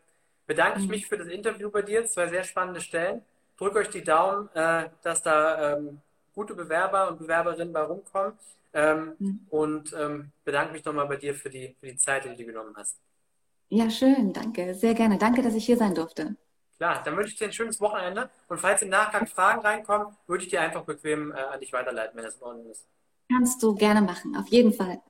bedanke 0.47 0.79
ich 0.79 0.85
mhm. 0.85 0.93
mich 0.93 1.09
für 1.09 1.19
das 1.19 1.27
Interview 1.27 1.71
bei 1.71 1.83
dir. 1.83 2.07
Zwei 2.07 2.29
sehr 2.29 2.45
spannende 2.45 2.81
Stellen. 2.81 3.23
Drückt 3.59 3.77
euch 3.77 3.91
die 3.91 4.05
Daumen, 4.05 4.49
äh, 4.55 4.91
dass 5.03 5.25
da 5.25 5.75
ähm, 5.75 6.01
gute 6.35 6.55
Bewerber 6.55 7.09
und 7.09 7.19
Bewerberinnen 7.19 7.73
bei 7.73 7.83
rumkommen. 7.83 8.35
Ähm, 8.75 9.17
mhm. 9.19 9.41
Und 9.51 9.93
ähm, 9.99 10.31
bedanke 10.45 10.73
mich 10.73 10.85
nochmal 10.85 11.09
bei 11.09 11.17
dir 11.17 11.35
für 11.35 11.51
die, 11.51 11.75
für 11.81 11.87
die 11.87 11.97
Zeit, 11.97 12.25
die 12.25 12.29
du 12.29 12.37
dir 12.37 12.47
genommen 12.47 12.75
hast. 12.77 12.97
Ja, 13.71 13.91
schön, 13.91 14.33
danke, 14.33 14.73
sehr 14.75 14.95
gerne. 14.95 15.19
Danke, 15.19 15.43
dass 15.43 15.55
ich 15.55 15.67
hier 15.67 15.77
sein 15.77 15.97
durfte. 15.97 16.37
Klar, 16.79 17.03
dann 17.05 17.17
wünsche 17.17 17.33
ich 17.33 17.39
dir 17.39 17.47
ein 17.47 17.53
schönes 17.53 17.81
Wochenende. 17.81 18.31
Und 18.49 18.59
falls 18.59 18.83
im 18.83 18.91
Nachgang 18.91 19.27
Fragen 19.27 19.61
reinkommen, 19.61 20.17
würde 20.27 20.45
ich 20.45 20.51
dir 20.51 20.61
einfach 20.61 20.83
bequem 20.85 21.33
äh, 21.33 21.37
an 21.37 21.61
dich 21.61 21.73
weiterleiten, 21.73 22.17
wenn 22.17 22.25
das 22.25 22.37
in 22.37 22.43
Ordnung 22.43 22.71
ist. 22.71 22.87
Kannst 23.31 23.63
du 23.63 23.75
gerne 23.75 24.03
machen, 24.03 24.37
auf 24.37 24.47
jeden 24.49 24.73
Fall. 24.73 25.01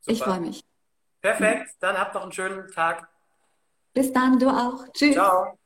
Super. 0.00 0.12
Ich 0.12 0.22
freue 0.22 0.40
mich. 0.40 0.64
Perfekt, 1.20 1.74
dann 1.80 1.98
habt 1.98 2.14
noch 2.14 2.22
einen 2.22 2.32
schönen 2.32 2.70
Tag. 2.72 3.08
Bis 3.92 4.12
dann, 4.12 4.38
du 4.38 4.48
auch. 4.48 4.86
Tschüss. 4.92 5.14
Ciao. 5.14 5.59